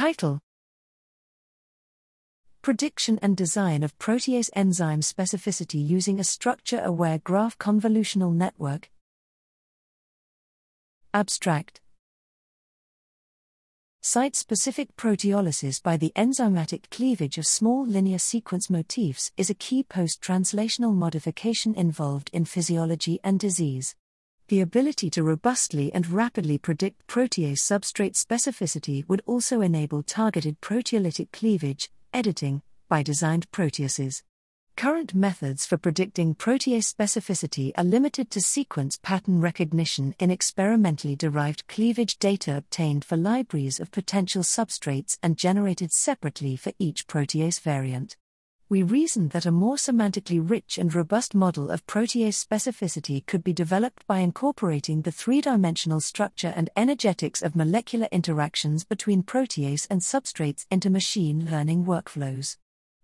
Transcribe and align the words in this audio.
Title 0.00 0.40
Prediction 2.62 3.18
and 3.20 3.36
Design 3.36 3.82
of 3.82 3.98
Protease 3.98 4.48
Enzyme 4.54 5.02
Specificity 5.02 5.86
Using 5.86 6.18
a 6.18 6.24
Structure 6.24 6.80
Aware 6.82 7.18
Graph 7.18 7.58
Convolutional 7.58 8.32
Network. 8.32 8.90
Abstract 11.12 11.82
Site 14.00 14.36
specific 14.36 14.96
proteolysis 14.96 15.82
by 15.82 15.98
the 15.98 16.12
enzymatic 16.16 16.88
cleavage 16.90 17.36
of 17.36 17.46
small 17.46 17.84
linear 17.84 18.18
sequence 18.18 18.70
motifs 18.70 19.30
is 19.36 19.50
a 19.50 19.54
key 19.54 19.82
post 19.82 20.22
translational 20.22 20.94
modification 20.94 21.74
involved 21.74 22.30
in 22.32 22.46
physiology 22.46 23.20
and 23.22 23.38
disease. 23.38 23.94
The 24.50 24.62
ability 24.62 25.10
to 25.10 25.22
robustly 25.22 25.94
and 25.94 26.10
rapidly 26.10 26.58
predict 26.58 27.06
protease 27.06 27.60
substrate 27.60 28.16
specificity 28.16 29.08
would 29.08 29.22
also 29.24 29.60
enable 29.60 30.02
targeted 30.02 30.60
proteolytic 30.60 31.30
cleavage, 31.30 31.88
editing, 32.12 32.62
by 32.88 33.04
designed 33.04 33.48
proteases. 33.52 34.24
Current 34.76 35.14
methods 35.14 35.66
for 35.66 35.76
predicting 35.76 36.34
protease 36.34 36.92
specificity 36.92 37.70
are 37.78 37.84
limited 37.84 38.28
to 38.32 38.40
sequence 38.40 38.98
pattern 39.00 39.40
recognition 39.40 40.16
in 40.18 40.32
experimentally 40.32 41.14
derived 41.14 41.68
cleavage 41.68 42.18
data 42.18 42.56
obtained 42.56 43.04
for 43.04 43.16
libraries 43.16 43.78
of 43.78 43.92
potential 43.92 44.42
substrates 44.42 45.16
and 45.22 45.38
generated 45.38 45.92
separately 45.92 46.56
for 46.56 46.72
each 46.80 47.06
protease 47.06 47.60
variant. 47.60 48.16
We 48.70 48.82
reasoned 48.82 49.32
that 49.32 49.44
a 49.44 49.50
more 49.50 49.76
semantically 49.76 50.40
rich 50.42 50.78
and 50.78 50.94
robust 50.94 51.34
model 51.34 51.70
of 51.70 51.86
protease 51.86 52.42
specificity 52.42 53.26
could 53.26 53.44
be 53.44 53.52
developed 53.52 54.06
by 54.06 54.20
incorporating 54.20 55.02
the 55.02 55.12
three 55.12 55.42
dimensional 55.42 56.00
structure 56.00 56.54
and 56.56 56.70
energetics 56.74 57.42
of 57.42 57.54
molecular 57.54 58.08
interactions 58.10 58.84
between 58.84 59.22
protease 59.22 59.86
and 59.90 60.00
substrates 60.00 60.64
into 60.70 60.88
machine 60.88 61.50
learning 61.50 61.84
workflows 61.84 62.56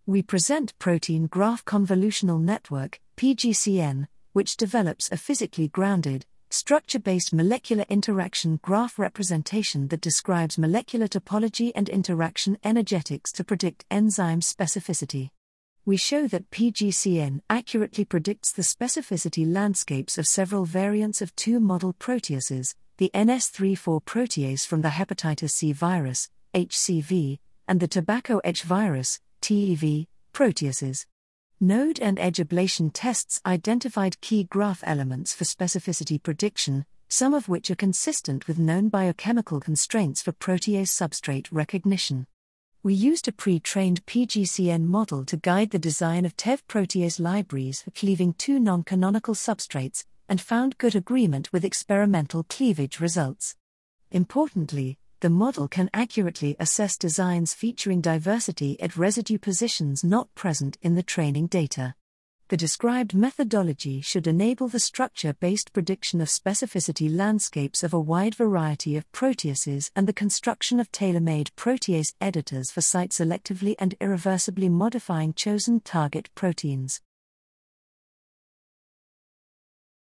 we 0.08 0.22
present 0.22 0.78
Protein 0.78 1.26
Graph 1.26 1.64
Convolutional 1.64 2.40
Network, 2.40 3.00
PGCN, 3.16 4.06
which 4.34 4.56
develops 4.56 5.10
a 5.10 5.16
physically 5.16 5.66
grounded, 5.66 6.24
structure 6.48 7.00
based 7.00 7.34
molecular 7.34 7.84
interaction 7.88 8.60
graph 8.62 9.00
representation 9.00 9.88
that 9.88 10.00
describes 10.00 10.58
molecular 10.58 11.08
topology 11.08 11.72
and 11.74 11.88
interaction 11.88 12.56
energetics 12.62 13.32
to 13.32 13.42
predict 13.42 13.84
enzyme 13.90 14.38
specificity. 14.38 15.30
We 15.86 15.96
show 15.96 16.26
that 16.26 16.50
PGCN 16.50 17.42
accurately 17.48 18.04
predicts 18.04 18.50
the 18.50 18.62
specificity 18.62 19.46
landscapes 19.46 20.18
of 20.18 20.26
several 20.26 20.64
variants 20.64 21.22
of 21.22 21.36
two 21.36 21.60
model 21.60 21.92
proteases, 21.92 22.74
the 22.96 23.08
NS34 23.14 24.02
protease 24.02 24.66
from 24.66 24.82
the 24.82 24.88
hepatitis 24.88 25.50
C 25.50 25.70
virus, 25.70 26.28
HCV, 26.54 27.38
and 27.68 27.78
the 27.78 27.86
tobacco 27.86 28.40
H 28.42 28.64
virus, 28.64 29.20
TEV, 29.40 30.08
proteases. 30.32 31.06
Node 31.60 32.00
and 32.00 32.18
edge 32.18 32.38
ablation 32.38 32.90
tests 32.92 33.40
identified 33.46 34.20
key 34.20 34.42
graph 34.42 34.82
elements 34.84 35.34
for 35.34 35.44
specificity 35.44 36.20
prediction, 36.20 36.84
some 37.08 37.32
of 37.32 37.48
which 37.48 37.70
are 37.70 37.76
consistent 37.76 38.48
with 38.48 38.58
known 38.58 38.88
biochemical 38.88 39.60
constraints 39.60 40.20
for 40.20 40.32
protease 40.32 40.88
substrate 40.88 41.46
recognition. 41.52 42.26
We 42.82 42.94
used 42.94 43.26
a 43.26 43.32
pre 43.32 43.58
trained 43.58 44.06
PGCN 44.06 44.84
model 44.86 45.24
to 45.24 45.36
guide 45.36 45.70
the 45.70 45.78
design 45.78 46.24
of 46.24 46.36
TEV 46.36 46.66
protease 46.68 47.18
libraries 47.18 47.82
for 47.82 47.90
cleaving 47.90 48.34
two 48.34 48.60
non 48.60 48.84
canonical 48.84 49.34
substrates, 49.34 50.04
and 50.28 50.40
found 50.40 50.78
good 50.78 50.94
agreement 50.94 51.52
with 51.52 51.64
experimental 51.64 52.44
cleavage 52.44 53.00
results. 53.00 53.56
Importantly, 54.10 54.98
the 55.20 55.30
model 55.30 55.66
can 55.66 55.90
accurately 55.94 56.56
assess 56.60 56.96
designs 56.96 57.54
featuring 57.54 58.00
diversity 58.00 58.80
at 58.80 58.96
residue 58.96 59.38
positions 59.38 60.04
not 60.04 60.32
present 60.34 60.78
in 60.82 60.94
the 60.94 61.02
training 61.02 61.46
data. 61.46 61.94
The 62.48 62.56
described 62.56 63.12
methodology 63.12 64.00
should 64.00 64.28
enable 64.28 64.68
the 64.68 64.78
structure 64.78 65.32
based 65.32 65.72
prediction 65.72 66.20
of 66.20 66.28
specificity 66.28 67.12
landscapes 67.12 67.82
of 67.82 67.92
a 67.92 67.98
wide 67.98 68.36
variety 68.36 68.96
of 68.96 69.10
proteases 69.10 69.90
and 69.96 70.06
the 70.06 70.12
construction 70.12 70.78
of 70.78 70.92
tailor 70.92 71.18
made 71.18 71.50
protease 71.56 72.14
editors 72.20 72.70
for 72.70 72.82
site 72.82 73.10
selectively 73.10 73.74
and 73.80 73.96
irreversibly 74.00 74.68
modifying 74.68 75.34
chosen 75.34 75.80
target 75.80 76.30
proteins. 76.36 77.00